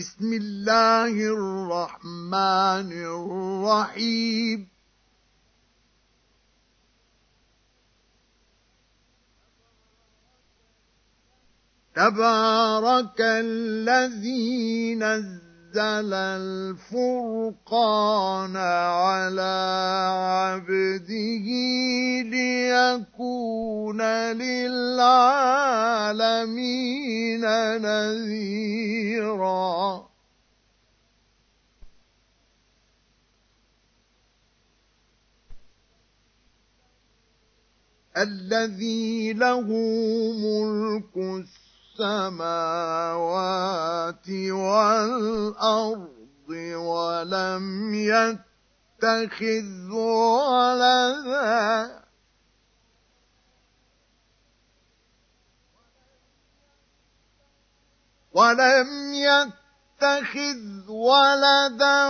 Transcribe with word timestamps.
بسم 0.00 0.32
الله 0.32 1.12
الرحمن 1.12 2.90
الرحيم. 2.92 4.68
تبارك 11.94 13.20
الذي 13.20 14.94
نزل 14.94 15.49
الفرقان 16.14 17.76
على 18.56 19.56
عبده 20.12 21.46
ليكون 22.22 24.02
للعالمين 24.02 25.40
نذيرا. 27.80 28.90
الذي 38.16 39.32
له 39.32 39.68
ملك 40.32 41.16
السماوات 41.16 41.69
السماوات 42.00 42.40
والأرض 44.50 46.48
ولم 46.74 47.94
يتخذ 47.94 49.92
ولدا. 49.92 52.00
ولم 58.32 59.14
يتخذ 60.00 60.88
ولدا 60.88 62.08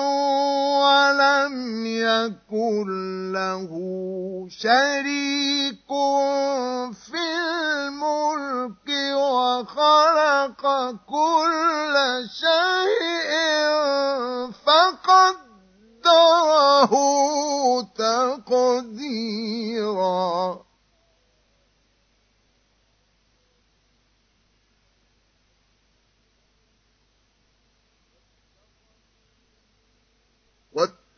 ولم 0.79 1.87
يكن 1.87 2.89
له 3.33 3.70
شريك 4.51 5.91
في 6.95 7.19
الملك 7.19 8.89
وخلق 9.14 10.62
كل 11.11 11.95
شيء 12.41 13.33
فقدره 14.67 16.12
تقديرا. 17.98 19.20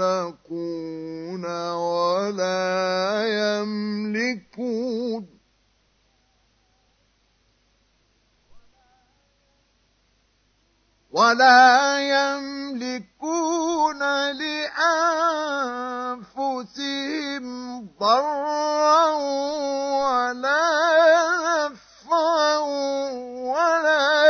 يخلقون 0.00 1.44
ولا 1.72 3.24
يملكون 3.28 5.29
ولا 11.12 11.98
يملكون 11.98 13.98
لأنفسهم 16.40 17.88
ضرا 18.00 19.06
ولا 20.06 20.62
نفعا 21.66 22.56
ولا 23.50 24.29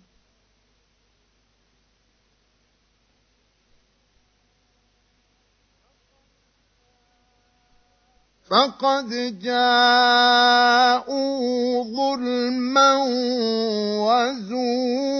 فقد 8.51 9.39
جاءوا 9.39 10.43
ظلما 11.83 12.91
وزورا. 14.03 15.11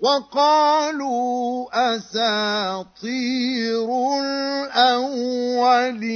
وقالوا 0.00 1.68
أساطير 1.96 3.88
الأولين 4.74 6.14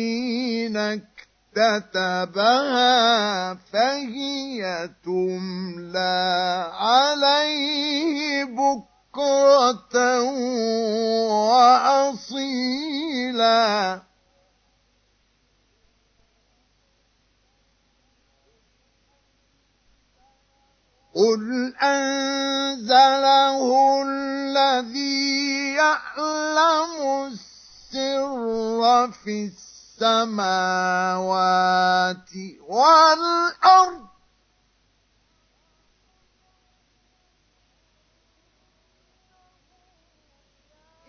كتبها 1.52 3.54
فهي 3.54 4.90
تملى 5.04 6.70
عليه 6.74 8.44
بكرة 8.44 10.20
وأصيلا. 12.28 14.02
قل 21.14 21.74
أنزله 21.82 23.58
الذي 24.02 25.74
يعلم 25.74 27.26
السر 27.26 29.10
في 29.12 29.44
السر 29.44 29.77
السماوات 30.02 31.18
والأرض. 32.68 34.06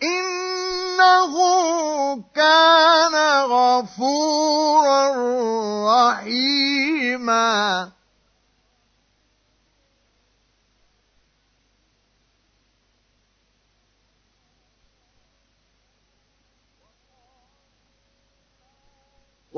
إنه 0.02 1.34
كان 2.34 3.14
غفورا 3.46 5.02
رحيما. 6.10 7.92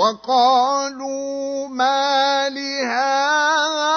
وقالوا 0.03 1.69
ما 1.69 2.49
لهذا 2.49 3.95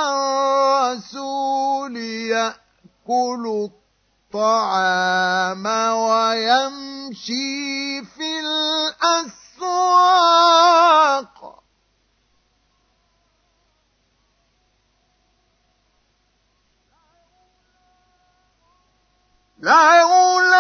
الرسول 0.93 1.97
يأكل 2.29 3.69
الطعام 4.29 5.65
ويمشي 6.05 7.45
في 8.05 8.39
الأسواق. 8.45 9.95
لولا 19.59 20.54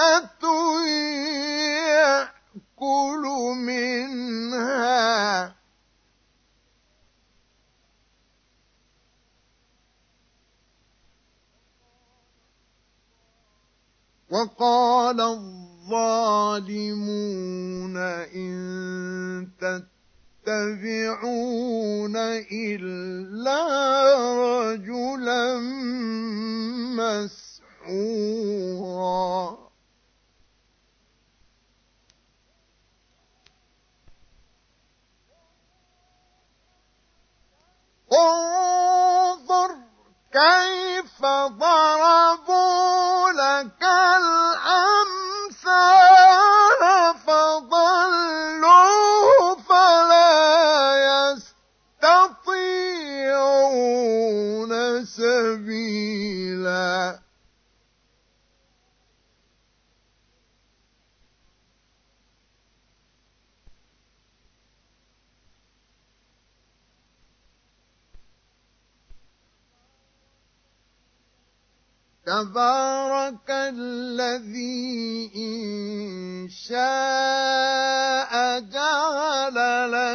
جنة 0.00 0.39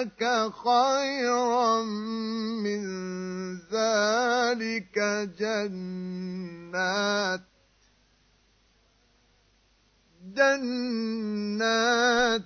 لك 0.05 0.21
خيرا 0.53 1.81
من 2.61 2.85
ذلك 3.73 4.97
جنات. 5.39 7.41
جنات 10.35 12.43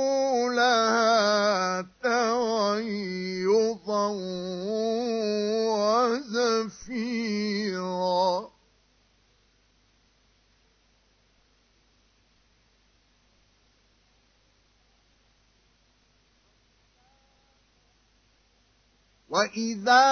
وإذا 19.36 20.08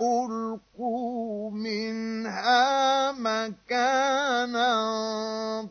ألقوا 0.00 1.50
منها 1.50 3.12
مكانا 3.12 4.72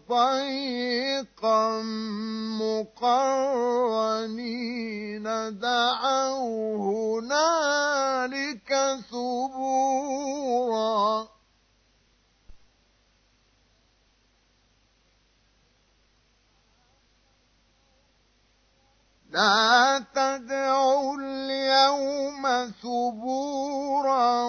ضيقا 0.10 1.82
مقرنين 3.02 4.38
دعوا 5.60 6.78
هنالك 6.78 8.72
ثبورا 9.12 10.62
لا 19.32 20.04
تدعوا 20.16 21.18
اليوم 21.20 22.72
ثبورا 22.84 24.44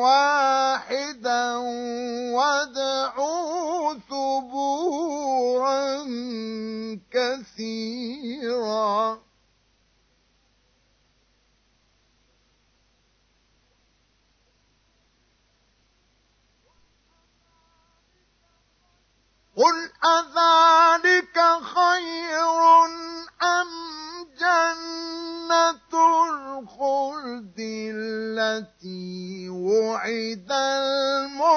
واحدا 0.00 1.56
وادعوا 2.32 3.94
ثبورا 4.10 5.80
كثيرا. 7.12 9.00
قل 19.60 19.78
أذلك 20.04 21.36
خير 21.62 22.60
أم 23.42 23.68
جنة 24.40 25.92
الخلد 26.30 27.58
التي 27.94 29.48
وعد 29.48 30.52
المتقون 30.52 31.49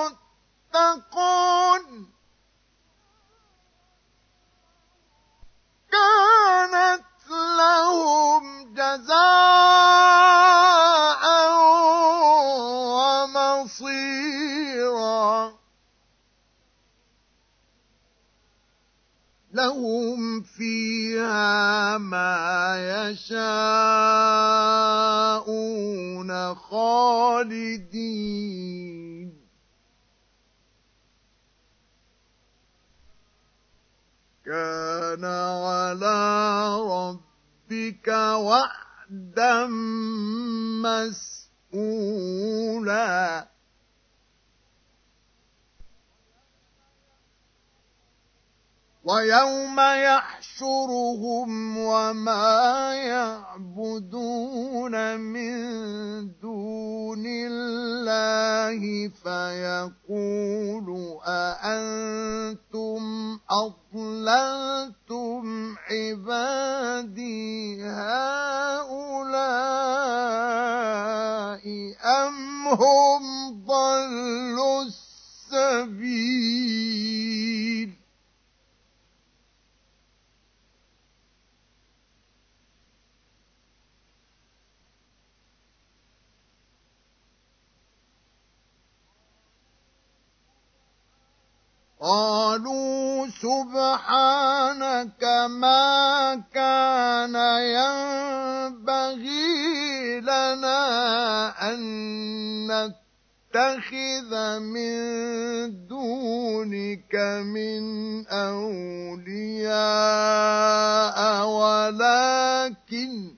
قالوا 92.04 93.28
سبحانك 93.40 95.24
ما 95.48 96.36
كان 96.54 97.36
ينبغي 98.76 99.40
لنا 100.20 100.84
أن 101.72 101.80
نتخذ 102.68 104.60
من 104.60 105.88
دونك 105.88 107.16
من 107.56 107.84
أولياء 108.28 109.64
ولكن 111.48 113.33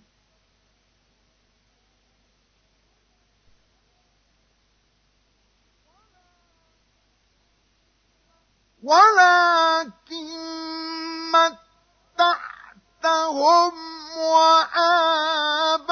ولكن 8.86 10.30
متعتهم 12.14 13.74
وآباءهم 14.18 15.86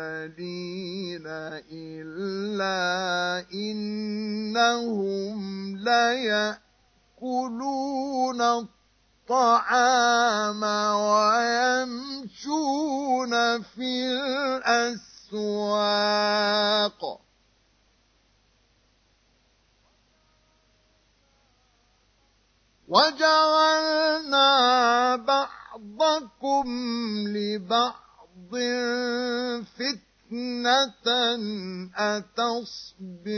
إلا 1.74 2.78
إنهم 3.54 5.38
ليأكلون 7.22 8.42
الطعام 9.30 10.64
ويمشون 12.14 12.54
في 13.62 14.06
الأسواق 15.34 17.23
وجعلنا 22.94 24.50
بعضكم 25.16 26.66
لبعض 27.28 28.54
فتنة 29.66 31.08
أتصبرون. 31.96 33.38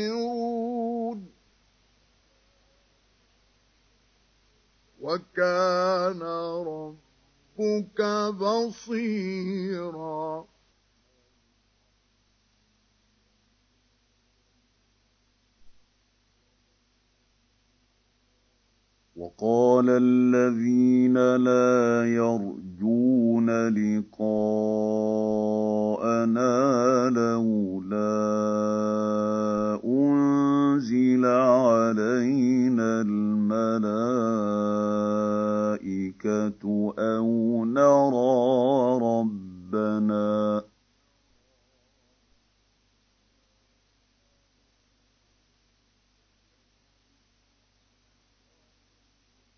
وكان 5.02 6.22
ربك 6.68 8.02
بصيراً. 8.40 9.76
وقال 19.16 19.86
الذين 19.90 21.16
لا 21.36 22.04
يرجون 22.06 23.50
لقاءنا 23.68 24.20
لولا 27.10 28.26
أنزل 29.86 31.26
علينا 31.26 33.02
الملائكة 33.02 33.84
أو 37.00 37.66
نرى 37.66 39.00
ربنا 39.02 40.64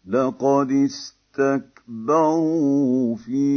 لقد 0.07 0.71
استكبروا 1.87 3.15
في 3.15 3.47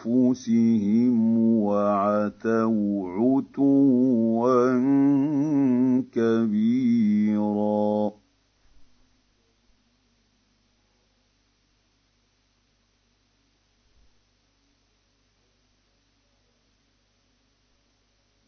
أنفسهم 0.00 1.38
وعتوا 1.62 3.08
عتوا 3.08 4.72
كبيرا 6.12 8.12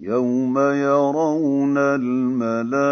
يوم 0.05 0.59
يرون 0.59 1.79
الملائكة 1.79 2.85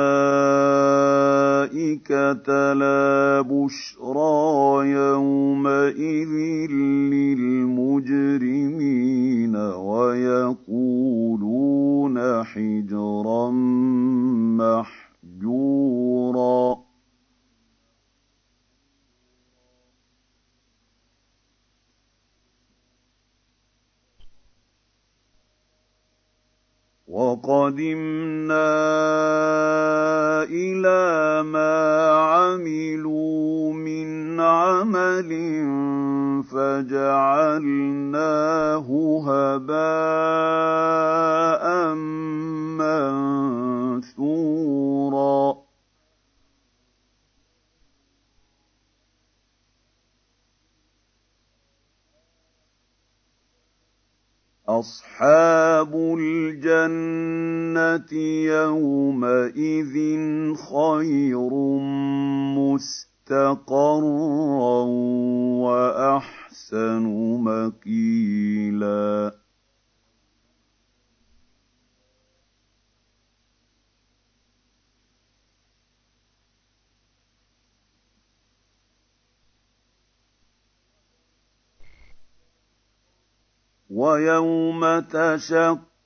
لا 2.73 3.41
بشرى 3.41 4.92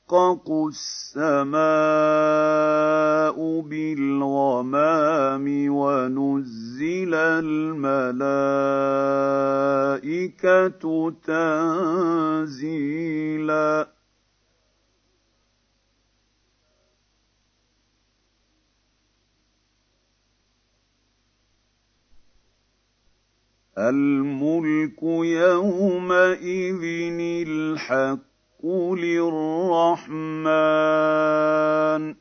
تَشَقَّقُ 0.07 0.51
السَّمَاءُ 0.69 1.59
بِالْغَمَامِ 3.61 5.47
وَنُزِّلَ 5.71 7.15
الْمَلَائِكَةُ 7.15 8.41
تَنزِيلًا 12.07 12.69
الْمُلْكُ 23.79 25.03
يَوْمَئِذٍ 25.03 26.83
الْحَقُّ 27.49 28.36
لِلرَّحْمَٰنِ 28.97 30.45
ۚ 32.15 32.17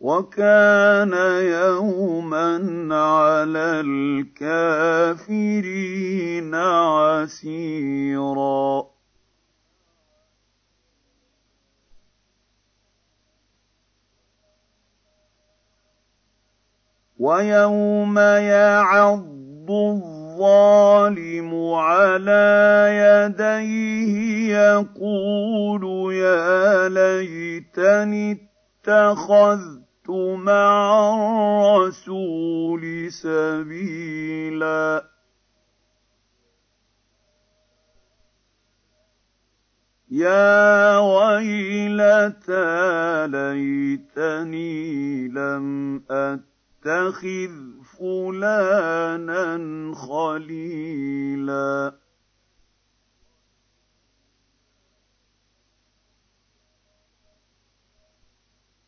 وَكَانَ 0.00 1.12
يَوْمًا 1.42 2.54
عَلَى 2.94 3.80
الْكَافِرِينَ 3.86 5.24
عَسِيرًا 6.94 8.12
وَيَوْمَ 17.18 18.18
يَعَضُّ 18.18 19.70
الظَّالِمُ 20.32 21.74
عَلَىٰ 21.74 22.88
يَدَيْهِ 23.04 24.14
يَقُولُ 24.56 26.14
يَا 26.14 26.88
لَيْتَنِي 26.88 28.32
اتَّخَذْتُ 28.32 30.08
مَعَ 30.36 31.14
الرَّسُولِ 31.76 33.12
سَبِيلًا 33.12 35.04
يَا 40.10 40.98
وَيْلَتَىٰ 40.98 42.72
لَيْتَنِي 43.30 45.28
لَمْ 45.28 45.96
أَتَّخِذْ 46.10 46.51
اتَّخِذْ 46.86 47.52
فُلَانًا 47.98 49.54
خَلِيلًا. 49.94 51.92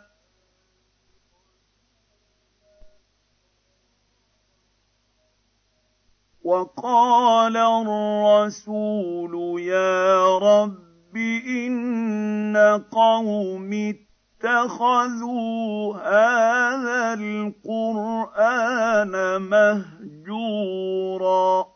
وَقَالَ 6.44 7.56
الرَّسُولُ 7.56 9.60
يَا 9.60 10.38
رَبِّ 10.38 11.16
إِنَّ 11.46 12.56
قَوْمِي 12.90 14.07
اتَّخَذُوا 14.44 15.96
هَٰذَا 15.96 17.14
الْقُرْآنَ 17.14 19.12
مَهْجُورًا. 19.42 21.66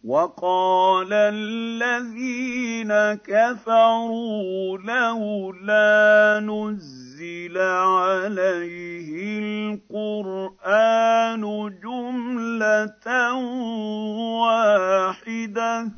وَقَالَ 0.04 1.14
الَّذِينَ 1.14 2.90
كَفَرُوا 3.14 4.78
لَوْلَا 4.78 6.40
نُزِّلَ 6.40 7.58
عَلَيْهِ 7.58 9.40
الْقُرْآنُ 9.94 11.42
جُمْلَةً 11.84 13.34
وَاحِدَةً 14.42 15.84
ۚ. 15.86 15.92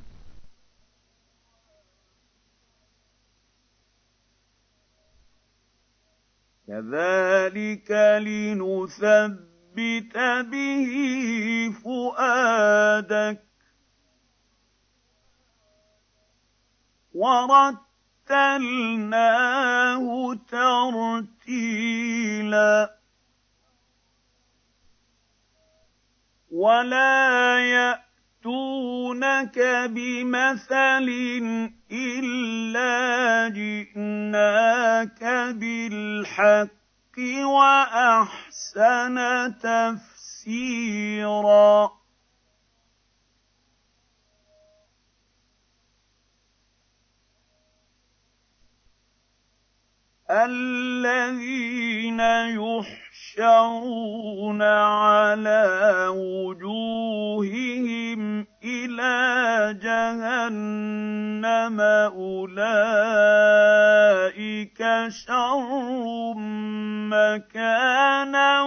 كَذَٰلِكَ 6.68 7.92
لِنُثَبِّتَ 8.20 10.18
بِهِ 10.52 10.92
فُؤَادَكَ 11.84 13.53
وَرَتَّلْنَاهُ 17.13 17.84
تَرْتِيلًا 20.49 21.93
وَلَا 26.52 27.60
يَأْتُونَكَ 27.60 29.60
بِمَثَلٍ 29.89 31.08
إِلَّا 31.91 33.49
جِئْنَاكَ 33.49 35.23
بِالْحَقِّ 35.54 37.17
وَأَحْسَنَ 37.45 39.17
تَفْسِيرًا 40.43 42.03
الذين 50.34 52.19
يحشرون 53.38 54.62
على 54.62 56.08
وجوههم 56.10 57.82
إلى 58.63 59.13
جهنم 59.84 61.82
أولئك 62.17 62.74
شر 65.10 66.34
مكانا 67.13 68.62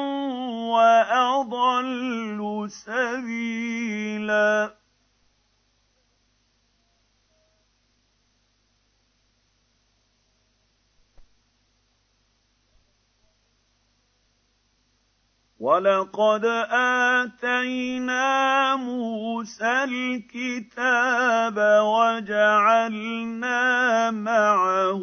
وأضل 0.74 2.40
سبيلا. 2.70 4.46
ولقد 15.61 16.45
اتينا 17.25 18.77
موسى 18.77 19.85
الكتاب 19.85 21.57
وجعلنا 21.83 23.61
معه 24.11 25.03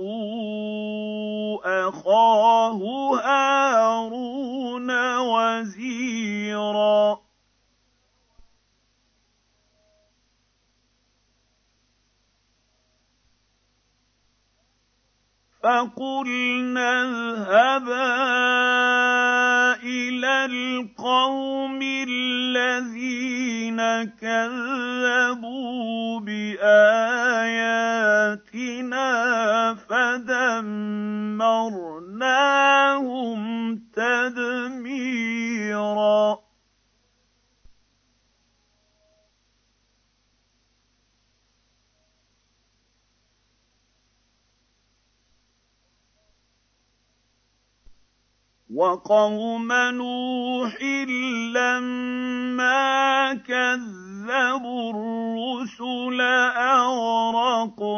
اخاه 1.65 2.79
هارون 3.23 4.89
وزيرا 5.19 7.22
فقلنا 15.63 17.03
اذهبا 17.03 18.13
إلى 19.83 20.45
القوم 20.45 21.79
الذين 21.81 23.79
كذبوا 24.21 25.59
بآياتنا 26.19 26.73
فدمرناهم 29.89 30.63
تدميرا. 33.95 35.23
وقوم 48.73 49.73
نوح 49.73 50.81
لما 51.53 53.33
كذبوا 53.33 54.93
الرسل 54.93 56.21
أغرقناهم 56.57 57.89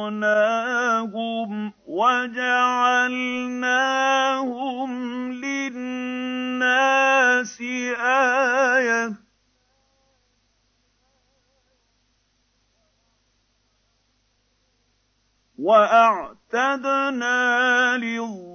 وجعلناهم 1.88 2.92
للناس 5.32 6.76
آية. 8.02 9.14
وأعتدنا 15.60 17.38
للظالمين 17.98 18.55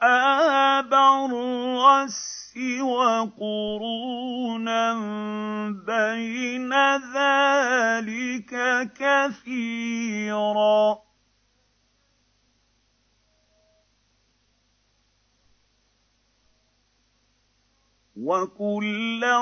واصحاب 0.00 0.94
الرس 0.94 2.54
وقرونا 2.80 4.84
بين 5.86 6.72
ذلك 7.14 8.52
كثيرا 8.96 10.98
وكلا 18.16 19.38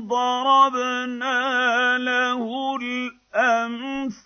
ضربنا 0.00 1.38
له 1.98 2.76
الامثال 2.76 4.23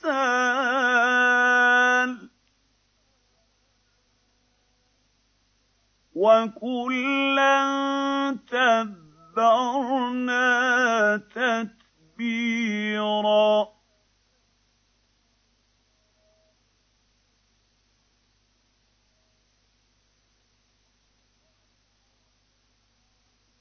وكلا 6.28 7.58
تبرنا 9.36 10.46
تتبيرا 12.16 13.68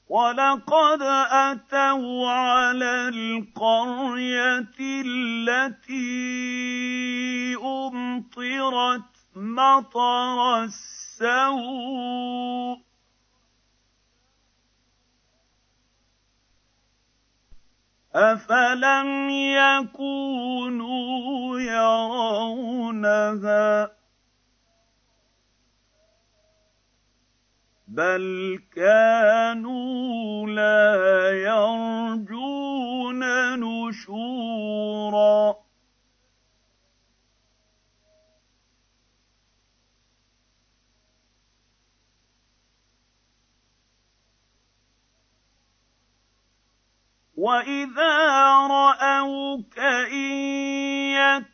ولقد 0.08 1.02
اتوا 1.30 2.30
على 2.30 3.08
القريه 3.08 4.74
التي 4.80 5.96
امطرت 7.56 9.02
مطر 9.36 10.64
السماء 10.64 11.07
السوء 11.20 12.78
افلم 18.14 19.30
يكونوا 19.90 20.80
يرونها؟ 21.60 23.18
بل 27.88 28.58
كانوا 28.76 30.46
لا 30.46 31.30
يرجون 31.30 33.20
نشورا. 33.88 35.67
واذا 47.38 48.16
راوك 48.66 49.78
ان 49.78 51.44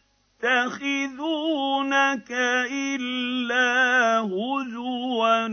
يتخذونك 0.44 2.30
الا 2.72 3.68
هزوا 4.20 5.46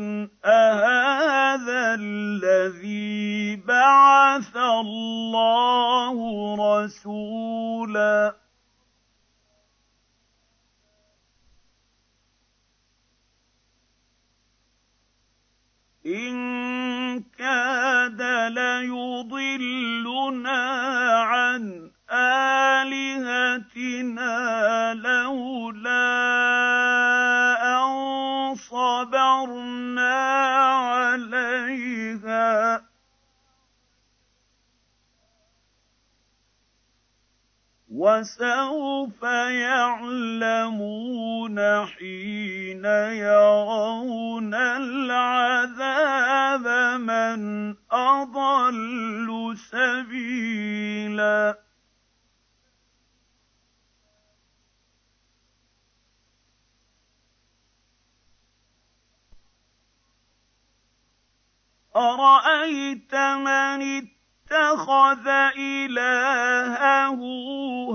اهذا 0.46 1.96
الذي 2.00 3.56
بعث 3.56 4.58
الله 4.58 6.15
رسولا 6.60 8.40
إن 16.12 17.24
كاد 17.39 18.21
ليضلنا 18.52 20.12
عن 21.21 21.91
آلهتنا 22.91 23.74
لولا 24.93 26.12
أن 27.78 27.91
صبرنا 28.56 30.13
عليها 30.71 31.01
وسوف 38.02 39.22
يعلمون 39.70 41.58
حين 41.86 42.86
يرون 43.30 44.54
العذاب 44.54 46.18
من 47.02 47.76
أضل 47.92 49.58
سبيلا. 49.72 51.60
أرأيت 61.96 63.16
من 63.16 63.82
اتخذ 64.52 65.28
إلهه 65.58 67.22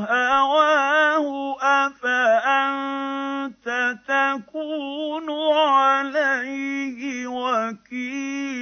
هواه 0.09 1.57
أفأنت 1.87 3.19
تكون 4.09 5.31
عليه 5.59 7.27
وكيلا؟ 7.27 8.57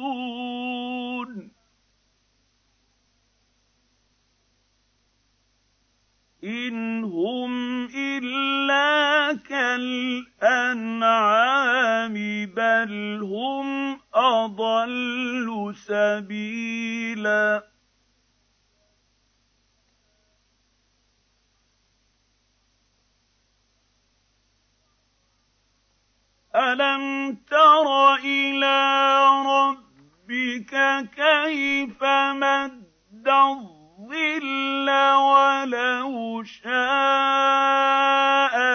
إِنْ 6.43 7.03
هُمْ 7.03 7.85
إِلَّا 7.95 9.33
كَالْأَنْعَامِ 9.49 10.93
بَلْ 12.55 13.19
هُمْ 13.23 13.99
أَضَلُّ 14.13 15.73
سَبِيلًا 15.75 17.70
أَلَمْ 26.55 27.33
تَرَ 27.51 28.15
إِلَىٰ 28.15 29.29
رَبِّكَ 29.47 30.75
كَيْفَ 31.15 32.03
مَدَّ 32.03 33.27
الظِّلَّ 33.27 34.89
وَلَوْ 35.15 36.43
شَاءَ 36.43 36.73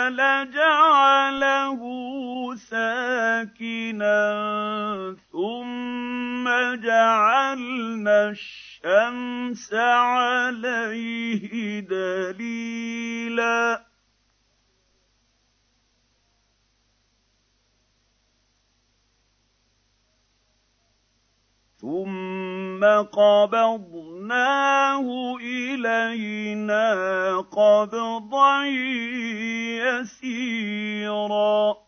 لَجَعَلَهُ 0.08 1.80
سَاكِنًا 2.56 4.16
ثُمَّ 5.32 6.44
جَعَلْنَا 6.80 8.30
الشَّمْسَ 8.30 9.74
عَلَيْهِ 9.74 11.80
دَلِيلًا 11.80 13.85
ثُمَّ 21.80 22.84
قَبَضْنَاهُ 23.12 25.06
إِلَيْنَا 25.36 27.36
قَبْضًا 27.40 28.64
يَسِيرًا 29.84 31.85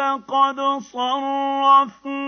وَلَقَدْ 0.00 0.60
صَرَّفْنَاهُ 0.82 2.26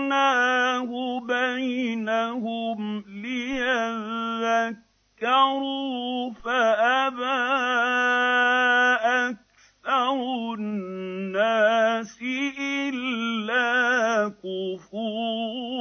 بَيْنَهُمْ 1.19 3.03
لِيَذَّكَّرُوا 3.07 4.73
فَأَبَىٰ 6.33 7.43
أَكْثَرُ 9.01 10.17
النَّاسِ 10.53 12.19
إِلَّا 12.59 14.29
كُفُورًا 14.43 15.73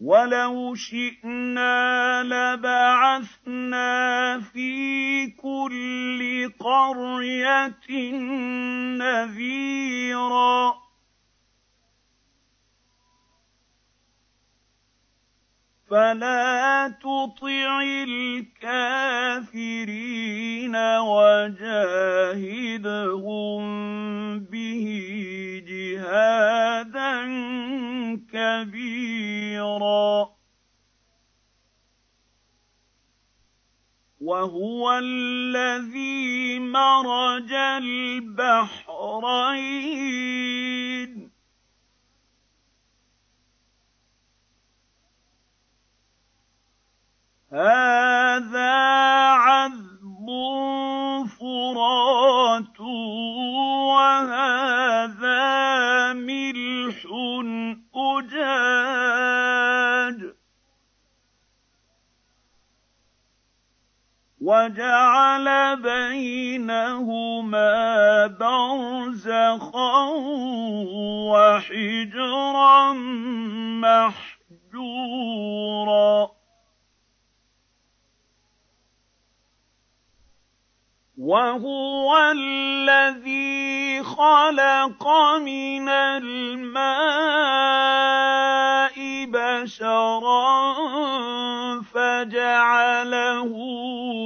وَلَوْ 0.00 0.74
شِئْنَا 0.74 2.22
لَبَعَثْنَا 2.22 3.90
فِي 4.40 5.26
كُلِّ 5.36 6.52
قَرْيَةٍ 6.58 8.12
نَّذِيرًا 8.96 10.74
فَلَا 15.90 16.88
تُطِعِ 17.02 17.82
الْكَافِرِينَ 18.08 18.76
وَجَاهِدْهُم 20.96 22.40
بِهِ 24.38 25.29
جِهَادًا 26.00 27.24
كَبِيرًا. 28.32 30.30
وَهُوَ 34.20 34.98
الَّذِي 34.98 36.58
مَرَجَ 36.58 37.52
الْبَحْرَيْنِ. 37.52 38.90
هَٰذَا 47.52 48.72
عَذْبٌ 49.30 49.89
فرات 51.26 52.80
وهذا 53.90 55.42
ملح 56.12 57.06
أجاج 57.94 59.20
وجعل 64.40 65.76
بينهما 65.82 67.66
برزخا 68.26 70.08
وحجرا 71.30 72.92
محجورا 74.72 76.39
وهو 81.20 82.32
الذي 82.32 84.02
خلق 84.02 85.04
من 85.44 85.88
الماء 85.88 86.80
بشرا 89.28 90.72
فجعله 91.92 93.52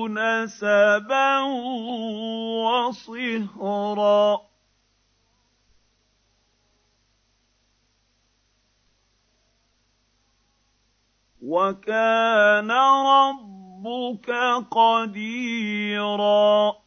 نسبا 0.09 1.41
وصهرا. 2.63 4.41
وكان 11.43 12.71
ربك 12.71 14.31
قديرا. 14.71 16.84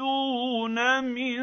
من 1.04 1.36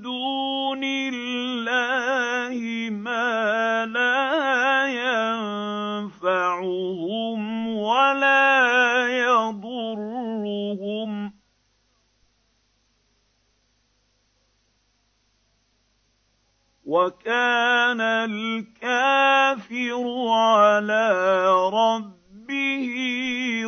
دون 0.00 0.84
الله 0.84 2.90
ما 2.90 3.86
لا 3.86 4.86
ينفعهم 6.10 7.68
ولا 7.76 9.08
يضرهم. 9.08 10.22
وكان 16.84 18.00
الكافر 18.00 20.04
على 20.28 21.46
ربه 21.68 22.88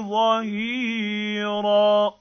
ظهيرا 0.08 2.14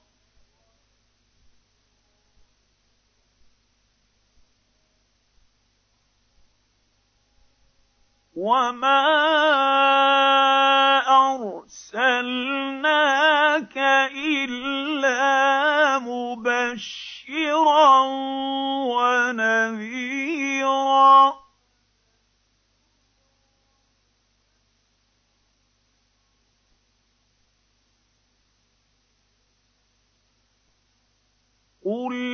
وما 8.36 9.04
ارسلناك 12.14 13.76
الا 14.16 15.98
مبشرا 15.98 18.00
ونذيرا 18.90 20.34
قل 31.84 32.33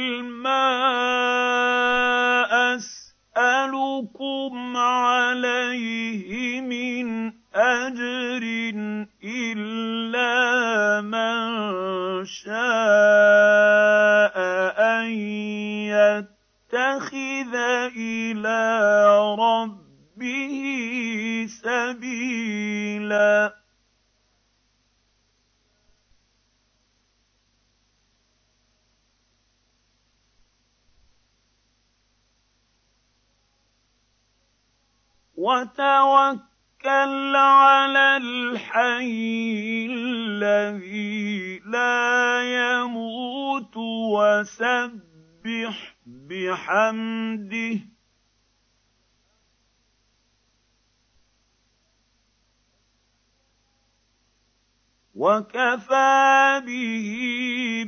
وكفى 55.21 56.63
به 56.67 57.09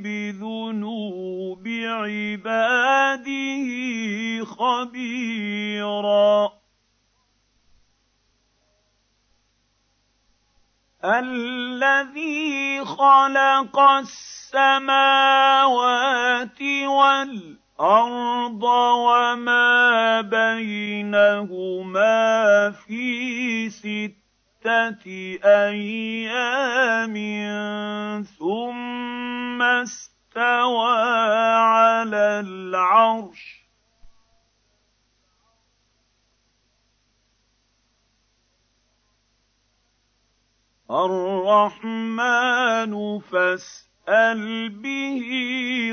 بذنوب 0.04 1.64
عباده 1.68 3.68
خبيرا 4.44 6.52
الذي 11.04 12.84
خلق 12.84 13.78
السماوات 13.78 15.02
والارض 16.86 18.62
وما 18.62 20.20
بينهما 20.20 22.10
في 22.70 23.70
سته 23.70 24.21
أيام 25.44 27.14
ثم 28.38 29.62
استوى 29.62 30.98
على 31.56 32.40
العرش. 32.40 33.62
الرحمن 40.90 42.42
فاسأل 43.20 44.68
به 44.68 45.22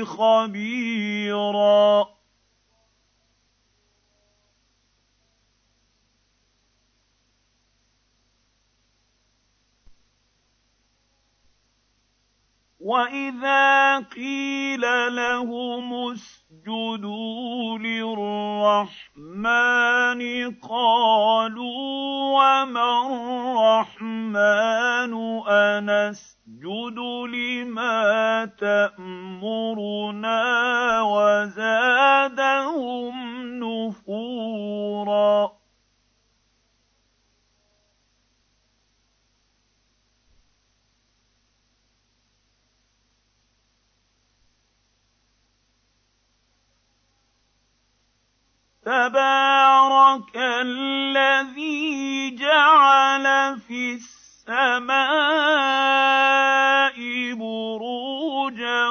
خبيرا. 0.04 1.40
واذا 12.80 13.98
قيل 13.98 14.80
لهم 15.16 15.94
اسجدوا 16.12 17.78
للرحمن 17.78 19.40
قالوا 20.68 21.80
وما 22.32 23.00
الرحمن 23.86 25.12
انسجد 25.48 26.98
لما 27.28 28.44
تامرنا 28.60 30.42
وزادهم 31.02 33.14
نفورا 33.60 35.59
تبارك 48.90 50.34
الذي 50.36 52.30
جعل 52.34 53.26
في 53.60 53.92
السماء 53.94 54.98
بروجا 57.34 58.88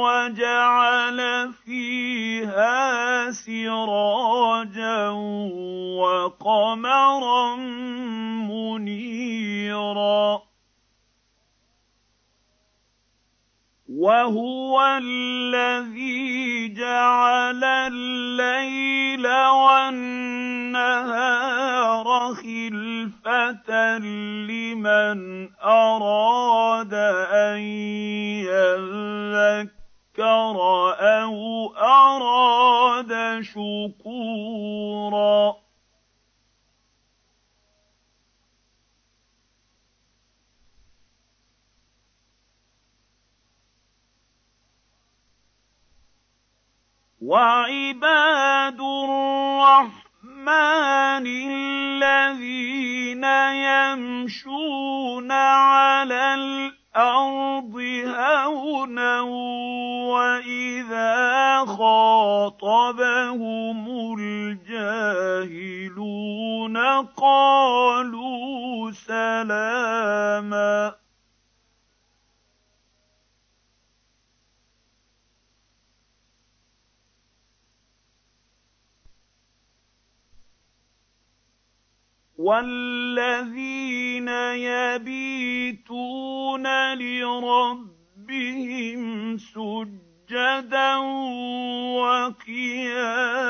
وجعل 0.00 1.20
فيها 1.52 3.30
سراجا 3.30 5.08
وقمرا 6.00 7.56
منيرا. 8.48 10.40
وهو 13.88 14.80
الذي 15.02 16.68
جعل 16.68 17.79
لمن 23.70 25.50
أراد 25.62 26.94
أن 26.94 27.58
يذكر 28.50 30.56
أو 31.00 31.66
أراد 31.76 33.40
شكورا. 33.42 34.90
وعباد 47.20 48.80
الرحمن 48.80 49.99
الذين 51.26 53.24
يمشون 53.54 55.32
على 55.32 56.34
الأرض 56.34 57.76
هونا 58.16 59.20
واذا 60.10 61.64
خاطبهم 61.66 63.86
الجاهلون 64.18 65.96
قالوا 67.16 68.90
سلاما 68.90 70.99
والذين 82.40 84.28
يبيتون 84.64 86.64
لربهم 86.94 89.02
سجدا 89.38 90.96
وقياما 92.00 93.40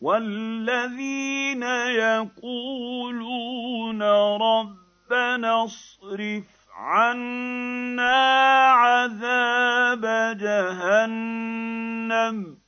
والذين 0.00 1.62
يقولون 2.02 4.02
ربنا 4.02 5.64
اصرف 5.64 6.57
عَنَّا 6.78 8.70
عَذَابَ 8.70 10.36
جَهَنَّمَ. 10.38 12.58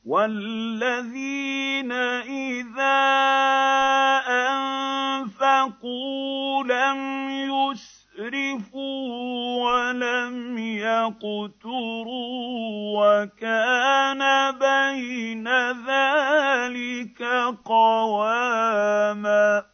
والذين 0.05 1.91
اذا 1.91 3.01
انفقوا 5.29 6.63
لم 6.63 7.29
يسرفوا 7.31 9.07
ولم 9.63 10.57
يقتروا 10.57 12.11
وكان 12.99 14.51
بين 14.51 15.47
ذلك 15.87 16.10
قواما. 17.65 19.71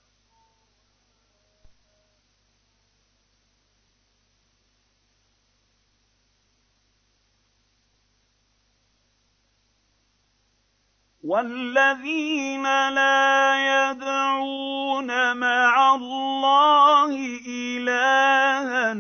والذين 11.28 12.63
لا 12.89 13.91
يدعون 13.91 15.38
مع 15.38 15.95
الله 15.95 17.11
الها 17.47 18.93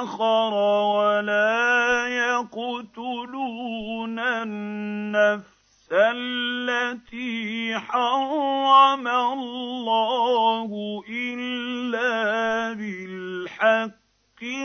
اخر 0.00 0.54
ولا 0.96 2.08
يقتلون 2.08 4.18
النفس 4.18 5.49
التي 5.92 7.78
حرم 7.78 9.08
الله 9.08 11.02
إلا 11.08 12.72
بالحق 12.72 14.00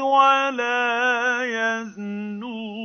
ولا 0.01 1.41
يزنون. 1.43 2.75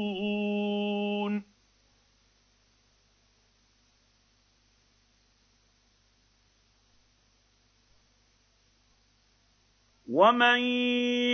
ومن 10.08 10.60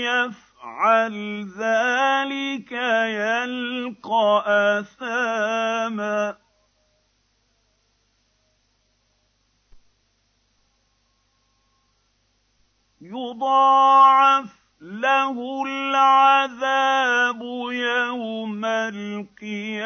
يفعل 0.05 1.47
ذلك 1.59 2.73
يلقى 2.73 4.45
اثاما. 4.81 6.46
يضاعف 13.13 14.51
له 14.81 15.65
العذاب 15.67 17.43
يوم 17.73 18.65
القيامة 18.65 19.77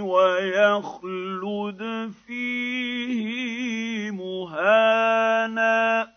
ويخلد 0.00 2.12
فيه 2.26 4.10
مهانا. 4.10 6.12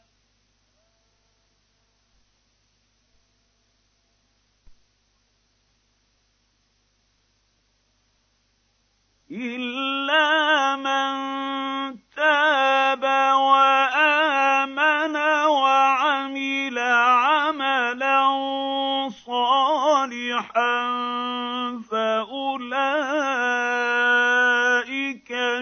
إِلَّا 9.32 10.49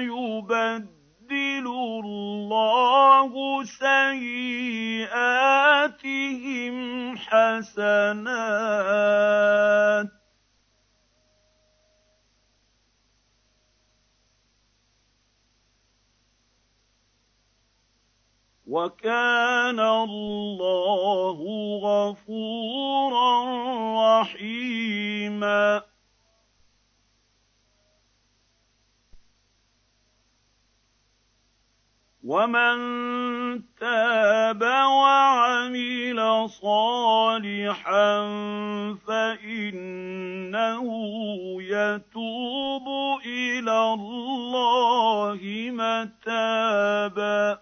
يُبَدِّلُ 0.02 1.68
اللَّهُ 2.06 3.64
سَيِّئَاتِهِمْ 3.64 5.18
حَسَنَاتٍ. 7.18 8.28
وَكَانَ 18.68 19.80
اللَّهُ 19.80 21.40
غَفُورًا 21.84 23.44
رَّحِيمًا. 24.22 25.97
وَمَن 32.28 32.78
تَابَ 33.80 34.62
وَعَمِلَ 34.62 36.50
صَالِحًا 36.50 38.12
فَإِنَّهُ 39.08 40.84
يَتُوبُ 41.62 42.88
إِلَى 43.26 43.94
اللَّهِ 43.94 45.40
مَتَابًا 45.72 47.60